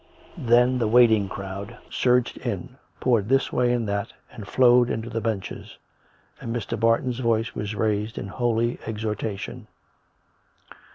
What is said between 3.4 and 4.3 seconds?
way and that,